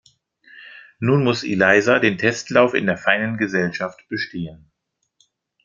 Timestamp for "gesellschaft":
3.37-4.07